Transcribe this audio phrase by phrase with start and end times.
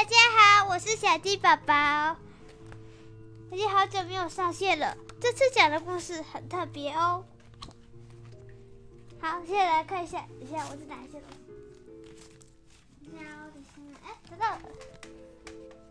[0.00, 2.16] 大家好，我是小鸡宝宝。
[3.52, 7.22] 已经好久没有上线了，这次讲的故事很特别哦。
[9.20, 11.26] 好，现在来看一下，等一下我在哪些了？
[14.02, 14.60] 哎，找到了。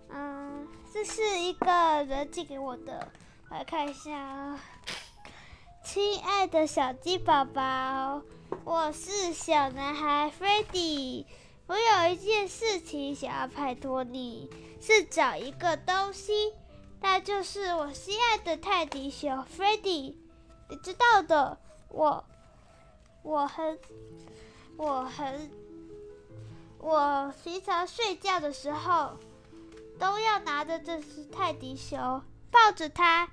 [0.09, 3.11] 嗯，这是一个人寄给我的，
[3.51, 4.57] 来看一下。
[5.83, 8.23] 亲爱的小鸡宝宝，
[8.63, 11.27] 我是小男孩 Freddy。
[11.69, 14.49] 我有一件事情想要拜托你，
[14.81, 16.51] 是找一个东西，
[16.99, 20.15] 那就是我心爱的泰迪熊 Freddy。
[20.67, 22.25] 你知道的，我
[23.21, 23.77] 我很
[24.77, 25.51] 我很
[26.79, 29.19] 我平常睡觉的时候
[29.99, 33.29] 都要拿着这只泰迪熊，抱着它，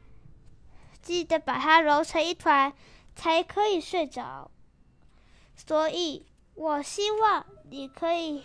[1.00, 2.74] 记得把它揉成一团，
[3.14, 4.50] 才可以睡着。
[5.56, 6.26] 所以。
[6.56, 8.42] 我希望你可以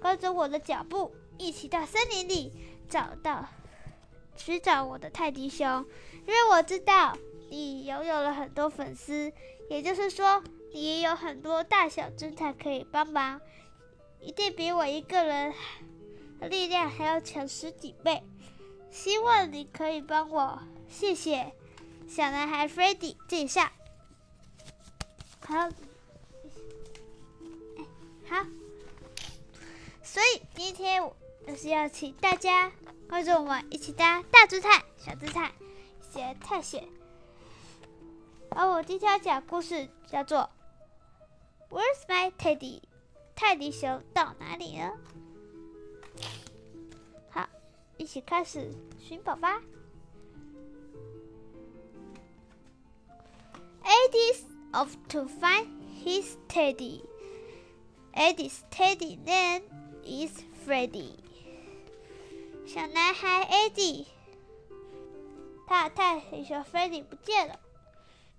[0.00, 2.50] 跟着我的脚步，一起到森林里
[2.88, 3.46] 找到
[4.34, 5.84] 寻找我的泰迪熊，
[6.26, 7.16] 因为我知道
[7.50, 9.30] 你拥有了很多粉丝，
[9.68, 13.38] 也就是说，你也有很多大小侦探可以帮忙，
[14.18, 15.52] 一定比我一个人
[16.40, 18.22] 的力量还要强十几倍。
[18.90, 21.52] 希望你可以帮我，谢谢，
[22.08, 23.68] 小男孩 Freddy 介绍。
[25.46, 25.68] 好。
[28.32, 28.46] 好，
[30.02, 31.14] 所以今天我
[31.46, 32.72] 就是要请大家
[33.06, 35.52] 跟着我们一起搭大侦探、小侦探，
[36.00, 36.88] 一起探险。
[38.48, 40.48] 而我今天要讲故事叫做
[41.76, 42.80] 《Where's My Teddy》，
[43.36, 44.96] 泰迪熊到哪里了？
[47.28, 47.46] 好，
[47.98, 49.60] 一起开始寻宝吧。
[53.82, 55.66] Eddie's off to find
[56.02, 57.11] his Teddy.
[58.14, 59.62] Eddie's teddy name
[60.04, 61.16] is Freddy。
[62.66, 64.06] 小男孩 Eddie，
[65.66, 67.58] 他的泰迪熊 Freddy 不见了，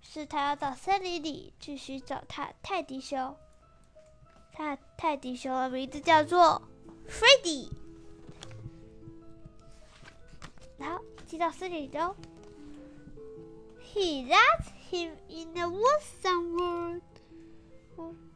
[0.00, 3.36] 是他要到森林里去寻找他泰迪熊。
[4.52, 6.62] 他泰迪熊的名字叫做
[7.08, 7.68] Freddy。
[10.78, 12.14] 好，进到森林中。
[13.92, 17.00] He lost him in the woods somewhere.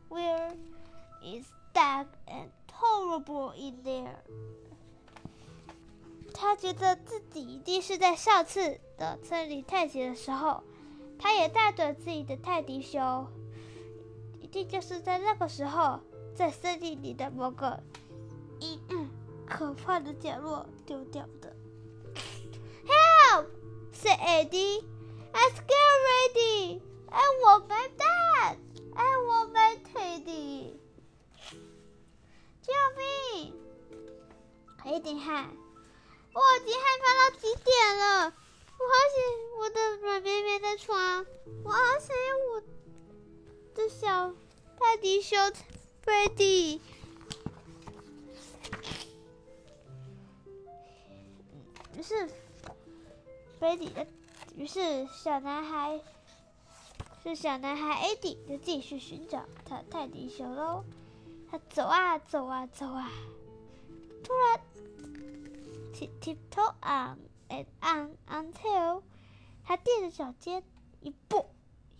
[0.08, 0.56] Where
[1.22, 4.16] is dark and horrible in there。
[6.32, 10.62] 他觉得自己一定是在上次的森林探险的时候，
[11.18, 13.26] 他也带着自己的泰迪熊，
[14.40, 16.00] 一定就是在那个时候，
[16.34, 17.82] 在森林里的某个
[18.60, 19.10] 阴暗、
[19.46, 21.56] 可怕的角落丢掉的。
[22.86, 23.46] Help!
[23.92, 24.84] said Eddie.
[25.34, 26.82] I'm scared, Eddie.
[27.10, 28.56] I want my dad.
[28.94, 30.78] I want my Teddy.
[32.68, 33.54] 救命！
[34.82, 35.48] 快点喊！
[36.34, 38.26] 我已经害怕到极点了。
[38.26, 39.18] 我好想
[39.58, 41.24] 我的软绵绵的床，
[41.64, 42.60] 我好想要我
[43.74, 44.34] 的小
[44.78, 45.50] 泰迪熊
[46.02, 46.82] 飞迪。
[51.96, 52.28] 于是，
[53.58, 54.06] 飞迪的，
[54.56, 56.00] 于是小男孩，
[57.24, 60.84] 是小男孩艾迪，就继续寻找他泰迪熊喽。
[61.50, 63.10] 他走啊走啊走啊，
[64.22, 64.60] 突然
[65.94, 69.02] ，tip tiptoe on and on until，
[69.64, 70.62] 他垫着脚尖，
[71.00, 71.46] 一步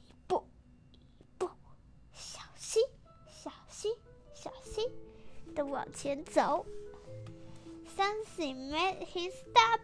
[0.09, 0.47] 一步
[0.91, 1.49] 一步，
[2.13, 2.83] 小心
[3.27, 3.95] 小心
[4.35, 4.87] 小心
[5.55, 6.67] 的往前走。
[7.97, 9.81] Something made him stop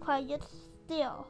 [0.00, 0.42] quiet
[0.88, 1.24] still。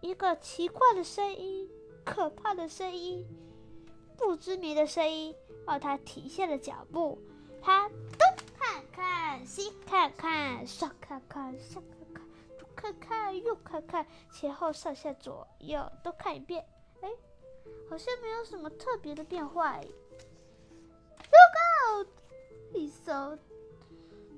[0.00, 1.68] 一个奇怪的声音，
[2.04, 3.26] 可怕的声音，
[4.24, 5.34] 不知名的声音。
[5.66, 7.18] 让他停下了脚步，
[7.62, 12.22] 他东看看，西看看，上看看，下看看，
[12.58, 16.66] 左看看，右看看，前后上下左右都看一遍。
[17.00, 17.08] 哎，
[17.88, 19.78] 好像没有什么特别的变化。
[21.32, 21.56] Look
[21.88, 22.08] out!
[22.74, 23.38] He saw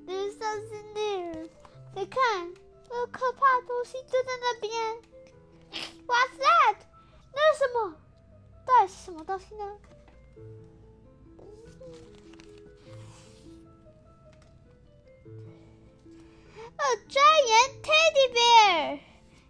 [0.06, 1.48] there's something there.
[1.92, 2.54] 你看，
[2.88, 5.02] 那可怕的东西就在那边。
[9.36, 9.78] 底是什么东西呢
[16.76, 19.00] ？A giant teddy bear，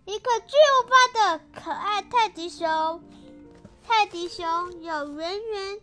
[0.04, 3.02] 一个巨无霸的可爱泰迪熊。
[3.84, 5.80] 泰迪熊有圆圆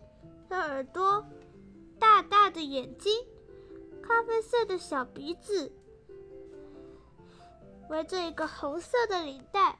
[0.50, 1.26] 的耳朵，
[2.00, 3.26] 大大的眼睛，
[4.02, 5.72] 咖啡色的小鼻子，
[7.90, 9.80] 围着一个红色的领带，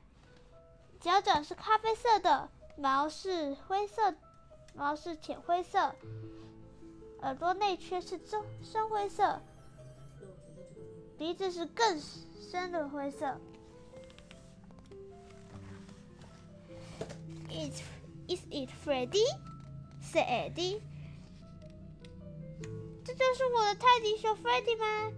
[1.02, 4.16] 脚掌是咖啡色的，毛是灰色，
[4.74, 5.96] 毛是浅灰色，
[7.22, 9.42] 耳朵内圈是棕深灰色。
[11.18, 13.40] 鼻子是更深的灰色。
[17.50, 17.82] Is
[18.28, 19.24] is it Freddy?
[20.02, 20.82] said id
[23.06, 25.12] 这就是我的泰迪熊 Freddy 吗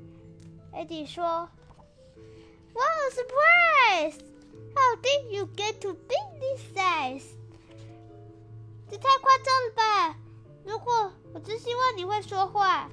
[0.74, 1.50] ？Eddie 说。
[2.74, 4.19] Wow, surprise!
[4.75, 7.24] How did you get to be this size?
[8.90, 10.20] 这太夸张了吧！
[10.64, 12.90] 如果我只希望你会说话，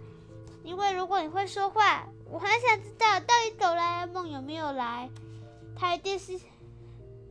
[0.62, 5.10] 因为如果你会说话，我很想知道到底哆啦 A 梦有没有来。
[5.76, 6.38] 他一定是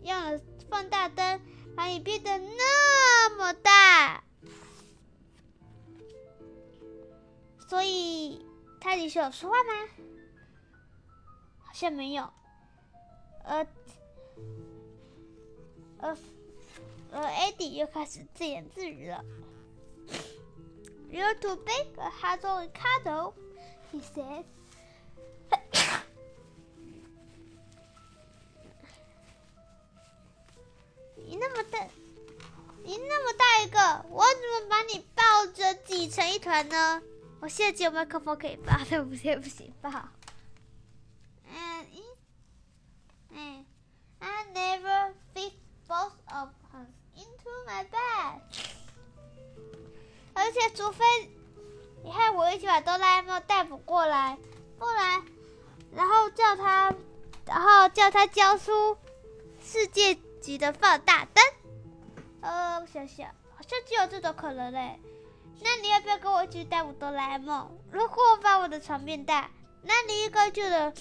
[0.04, 1.42] 用了放大灯，
[1.76, 4.24] 把你变得那么大。
[7.68, 8.46] 所以
[8.80, 9.74] 泰迪熊有说话吗？
[11.60, 12.30] 好像没有。
[13.44, 13.66] 呃，
[16.00, 16.18] 呃，
[17.12, 19.24] 而，Eddie 又开始自言自语了。
[21.12, 23.34] You're too big a Hazel and Cuddle,
[23.92, 24.46] he said.
[31.16, 31.86] 你那么大，
[32.84, 37.02] 你那么大一个，我怎么把你抱着挤成一团呢？
[37.42, 39.36] 我现在只有麦克风可以抱，对不对？
[39.36, 39.92] 不行抱。
[50.52, 51.06] 而且，除非
[52.04, 54.38] 你和我一起把哆啦 A 梦逮捕过来，
[54.78, 55.24] 不然，
[55.96, 56.94] 然后叫他，
[57.46, 58.98] 然后叫他交出
[59.64, 61.42] 世界级的放大灯。
[62.42, 65.00] 呃，我想想，好像只有这种可能嘞。
[65.62, 67.72] 那你要不要跟我一起逮捕哆啦 A 梦？
[67.90, 69.50] 如果我把我的床变大，
[69.84, 70.94] 那你应该就能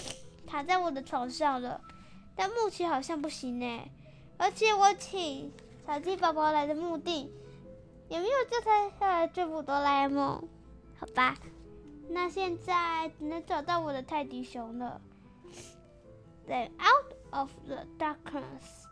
[0.46, 1.80] 躺在我的床上了。
[2.36, 3.90] 但目前好像不行呢，
[4.38, 5.52] 而且我请
[5.84, 7.34] 小鸡宝宝来的目的
[8.09, 10.47] 也没有叫他下来追捕哆啦 A 梦，
[10.97, 11.35] 好吧？
[12.09, 15.01] 那现在只能找到我的泰迪熊了。
[16.47, 18.85] Then out of the darkness,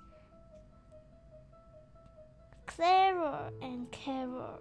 [2.65, 4.59] clearer and clearer,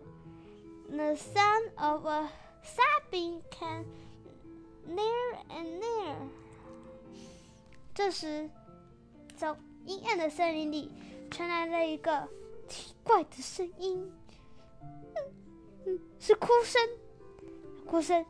[0.89, 2.29] the sound of a
[2.63, 3.87] sobbing came
[4.87, 6.17] near and near.
[7.95, 8.51] 这时。
[9.35, 9.57] 从
[9.87, 10.93] 阴暗的森林里
[11.29, 12.29] 传来了一个
[12.69, 14.13] 奇怪的声音，
[16.20, 16.82] 是哭声，
[17.86, 18.26] 哭声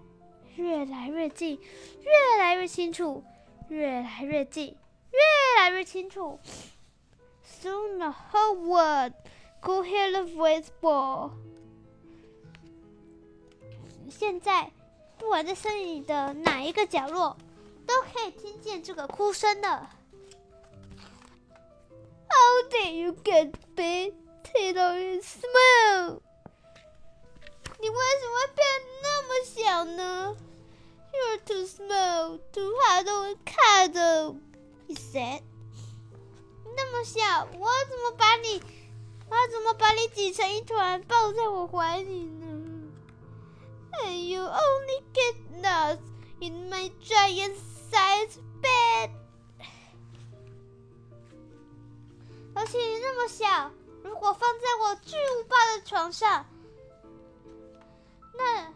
[0.56, 1.60] 越来越近，
[2.02, 3.24] 越来越清楚，
[3.70, 4.76] 越来越近，
[5.12, 6.40] 越来越清楚。
[7.46, 9.14] Soon the whole world
[9.62, 11.32] could hear the whisper。
[14.10, 14.72] 现在，
[15.18, 17.38] 不管在森林的哪一个角落，
[17.86, 19.88] 都可以听见这个哭声的。
[22.30, 24.14] How did you get big,
[24.54, 26.22] little and small？
[29.68, 30.38] 那么小呢
[31.12, 34.40] ？You're too small, too hard to cuddle,
[34.88, 35.42] he said.
[36.78, 38.62] 那么小，我怎么把你，
[39.30, 42.48] 我怎么把你挤成一团，抱在我怀里呢
[44.06, 46.00] ？And you only get nuts
[46.40, 49.10] in my giant-sized bed.
[52.56, 53.72] 而且你那么小，
[54.02, 56.46] 如果放在我巨无霸的床上，
[58.34, 58.74] 那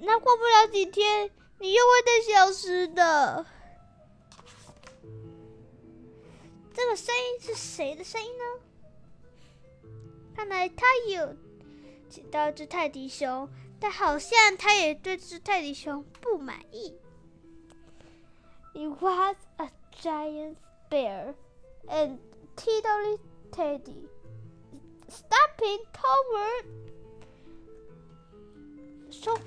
[0.00, 3.46] 那过不了几天，你又会再消失的。
[6.72, 8.44] 这个声音是谁的声音呢？
[10.34, 11.36] 看来他有
[12.08, 13.48] 捡到一只泰迪熊，
[13.78, 16.96] 但好像他也对这只泰迪熊不满意。
[18.72, 19.68] It was a
[20.00, 20.56] giant
[20.88, 21.34] bear,
[21.88, 22.18] and
[22.56, 23.18] Tiddly
[23.50, 24.08] Teddy,
[25.08, 26.64] stepping toward。
[29.10, 29.38] 说，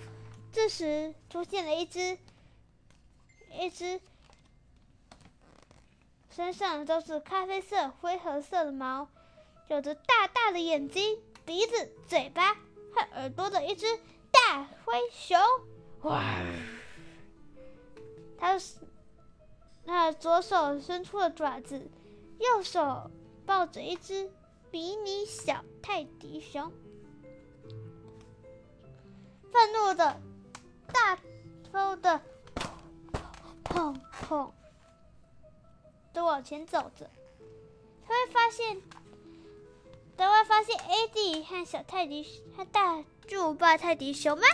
[0.53, 2.17] 这时出现了一只，
[3.59, 3.99] 一只
[6.29, 9.09] 身上都是咖啡色、灰褐色的毛，
[9.67, 13.99] 有着大大的眼睛、鼻子、嘴巴和耳朵的一只
[14.31, 15.37] 大灰熊。
[16.03, 16.23] 哇！
[18.37, 18.75] 它是，
[19.85, 21.89] 它左手伸出了爪子。
[22.39, 23.09] 右手
[23.45, 24.29] 抱着一只
[24.69, 26.71] 迷你小泰迪熊，
[29.51, 30.19] 愤怒的
[30.91, 31.17] 大
[31.71, 32.21] 风的
[33.63, 34.51] 砰砰
[36.13, 37.09] 的往前走着。
[38.05, 38.81] 他会发现，
[40.17, 44.45] 他会发现 AD 和小泰迪和大巨无霸泰迪熊吗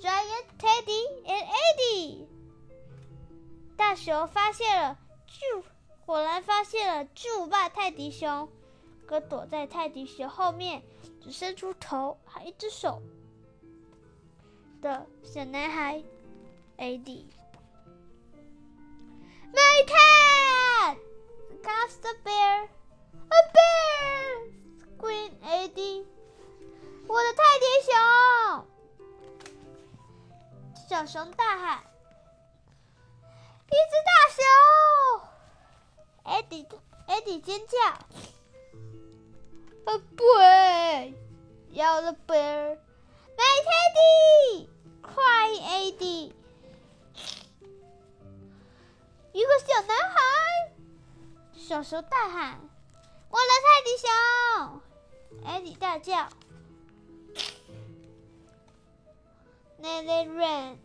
[0.00, 2.26] ？Giant Teddy and AD，
[3.76, 5.44] 大熊发现了巨。
[6.06, 8.48] 果然发现了巨无霸泰迪熊，
[9.06, 10.82] 可躲在泰迪熊后面，
[11.20, 13.02] 只伸出头和一只手
[14.80, 16.02] 的小男孩
[16.78, 17.24] AD。
[19.52, 20.96] My cat!
[21.62, 22.68] Cast a bear!
[23.30, 24.52] A bear!
[24.78, 26.04] Scream AD！
[27.08, 27.92] 我的泰迪熊！
[30.88, 31.82] 小熊大喊
[33.66, 34.46] ：“一只大熊
[36.24, 37.76] ！”AD，AD 尖叫
[39.86, 41.14] ：“A boy!
[41.72, 42.87] Yell the bear!
[43.57, 44.69] My teddy!”
[45.01, 46.33] Cry AD。
[49.33, 50.19] 一个小男孩，
[51.53, 52.59] 小熊大喊：“
[53.29, 54.81] 我的泰迪熊！”
[55.45, 56.29] 艾迪大叫。
[59.81, 60.77] Then they ran,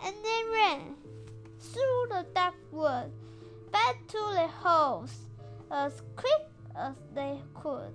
[0.00, 0.94] and they ran
[1.58, 3.10] through the dark wood,
[3.72, 5.10] back to their homes
[5.68, 7.92] as quick as they could.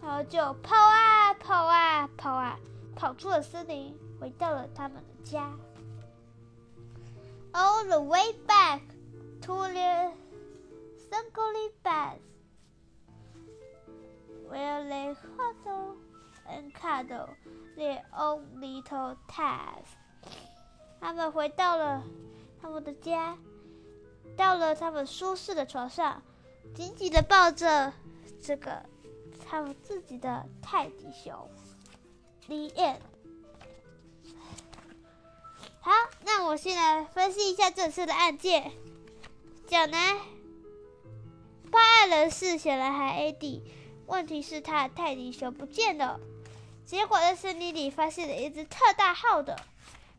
[0.00, 5.51] 然后就跑啊跑啊跑啊，跑 跑出了森林，回到了他们的家。
[7.53, 8.81] all the way back
[9.41, 10.11] to their
[10.97, 12.19] snugly beds,
[14.49, 15.95] where they huddle
[16.47, 17.29] and cuddle
[17.77, 19.97] their own little tasks.
[20.99, 22.03] 他们回到了
[22.61, 23.37] 他们的家，
[24.35, 26.21] 到了他们舒适的床上，
[26.73, 27.93] 紧紧的抱着
[28.41, 28.83] 这个
[29.47, 31.49] 他们自己的泰迪熊。
[32.47, 32.97] The end.
[35.79, 35.91] 好，
[36.25, 38.71] 那我先来分析一下这次的案件。
[39.67, 40.17] 小南
[41.71, 43.61] 报案人是小男孩 AD，
[44.05, 46.19] 问题是他的泰迪熊不见了。
[46.85, 49.55] 结果在森林里发现了一只特大号的，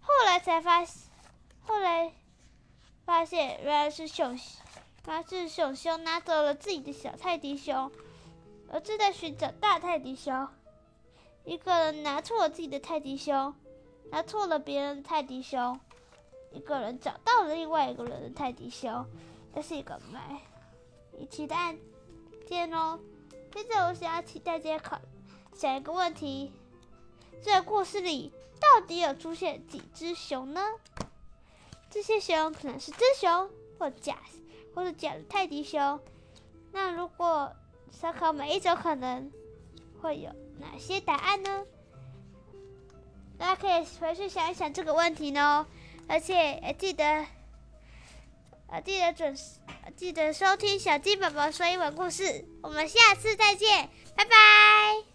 [0.01, 0.85] 后来才发，
[1.61, 2.13] 后来
[3.05, 4.39] 发现原来是熊，
[5.07, 7.93] 原来是熊熊拿走了自己的小泰迪熊，
[8.71, 10.49] 而正在寻找大泰迪熊。
[11.45, 13.55] 一个人拿错了自己的泰迪熊。
[14.11, 15.81] 拿错了别人的泰迪熊，
[16.53, 19.05] 一个人找到了另外一个人的泰迪熊，
[19.53, 20.39] 这是一个蛮
[21.19, 21.77] 离奇的案
[22.47, 23.01] 件哦。
[23.51, 25.01] 接着，我想要请大家考
[25.53, 26.53] 想一个问题：
[27.43, 30.61] 这个故事里到底有出现几只熊呢？
[31.91, 34.19] 这些熊可能是真熊，或假，
[34.75, 35.99] 或者假的泰迪熊。
[36.71, 37.51] 那如果
[37.91, 39.33] 参考每一种可能，
[40.05, 40.31] 会有
[40.61, 41.65] 哪些答案呢？
[43.39, 45.67] 大家可以回去想一想这个问题呢，
[46.07, 47.25] 而且记得，
[48.69, 49.61] 呃，记得准时，
[49.97, 52.45] 记得收听小鸡宝宝说英文故事。
[52.63, 55.14] 我们下次再见，拜拜。